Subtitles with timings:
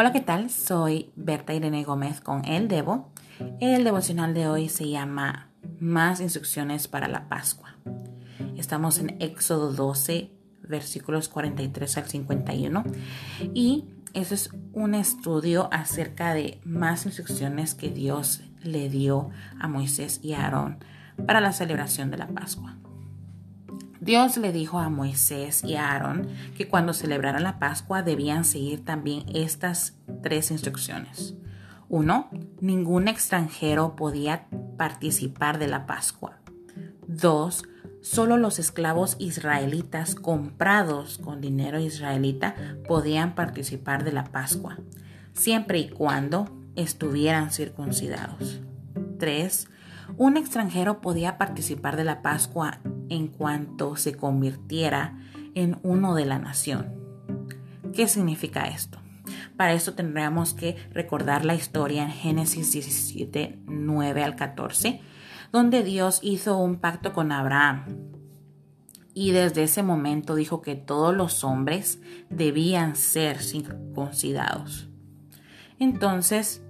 [0.00, 0.48] Hola, ¿qué tal?
[0.48, 3.12] Soy Berta Irene Gómez con El Devo.
[3.60, 7.76] El devocional de hoy se llama Más instrucciones para la Pascua.
[8.56, 10.30] Estamos en Éxodo 12,
[10.62, 12.84] versículos 43 al 51
[13.52, 19.28] y eso es un estudio acerca de más instrucciones que Dios le dio
[19.60, 20.78] a Moisés y a Aarón
[21.26, 22.78] para la celebración de la Pascua.
[24.00, 28.82] Dios le dijo a Moisés y a Aarón que cuando celebraran la Pascua debían seguir
[28.82, 31.34] también estas tres instrucciones.
[31.90, 34.46] Uno, ningún extranjero podía
[34.78, 36.38] participar de la Pascua.
[37.06, 37.64] Dos,
[38.00, 42.54] solo los esclavos israelitas comprados con dinero israelita
[42.88, 44.78] podían participar de la Pascua,
[45.34, 48.60] siempre y cuando estuvieran circuncidados.
[49.18, 49.68] 3.
[50.16, 55.18] Un extranjero podía participar de la Pascua en cuanto se convirtiera
[55.54, 56.94] en uno de la nación.
[57.94, 58.98] ¿Qué significa esto?
[59.56, 65.00] Para esto tendríamos que recordar la historia en Génesis 17, 9 al 14,
[65.52, 67.84] donde Dios hizo un pacto con Abraham.
[69.12, 74.88] Y desde ese momento dijo que todos los hombres debían ser circuncidados.
[75.78, 76.62] Entonces,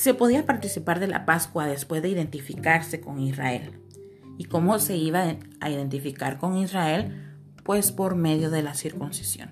[0.00, 3.82] se podía participar de la Pascua después de identificarse con Israel.
[4.38, 7.36] ¿Y cómo se iba a identificar con Israel?
[7.64, 9.50] Pues por medio de la circuncisión.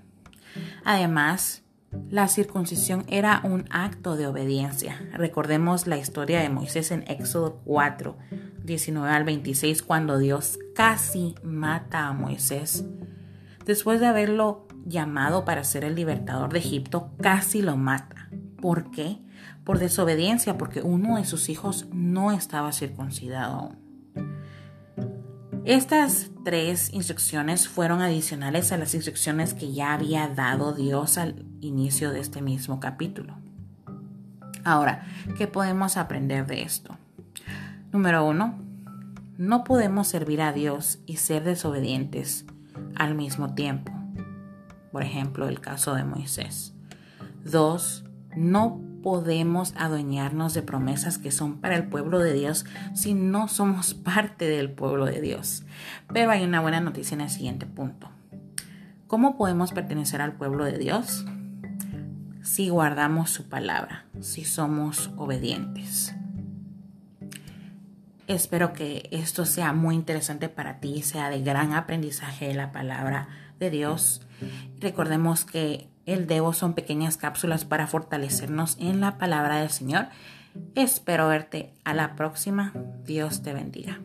[0.86, 1.64] Además,
[2.08, 4.98] la circuncisión era un acto de obediencia.
[5.12, 8.16] Recordemos la historia de Moisés en Éxodo 4,
[8.64, 12.86] 19 al 26, cuando Dios casi mata a Moisés.
[13.66, 18.30] Después de haberlo llamado para ser el libertador de Egipto, casi lo mata.
[18.62, 19.28] ¿Por qué?
[19.64, 23.72] Por desobediencia, porque uno de sus hijos no estaba circuncidado.
[25.64, 32.11] Estas tres instrucciones fueron adicionales a las instrucciones que ya había dado Dios al inicio
[32.11, 33.34] de este mismo capítulo.
[34.65, 35.06] Ahora,
[35.37, 36.97] ¿qué podemos aprender de esto?
[37.93, 38.59] Número uno,
[39.37, 42.47] no podemos servir a Dios y ser desobedientes
[42.97, 43.93] al mismo tiempo.
[44.91, 46.75] Por ejemplo, el caso de Moisés.
[47.44, 53.48] Dos, no podemos adueñarnos de promesas que son para el pueblo de Dios si no
[53.48, 55.64] somos parte del pueblo de Dios.
[56.12, 58.10] Pero hay una buena noticia en el siguiente punto.
[59.06, 61.24] ¿Cómo podemos pertenecer al pueblo de Dios?
[62.42, 66.14] Si guardamos su palabra, si somos obedientes.
[68.26, 73.28] Espero que esto sea muy interesante para ti, sea de gran aprendizaje de la palabra
[73.58, 74.20] de Dios.
[74.80, 80.08] Recordemos que el Debo son pequeñas cápsulas para fortalecernos en la palabra del Señor.
[80.74, 82.72] Espero verte a la próxima.
[83.04, 84.00] Dios te bendiga.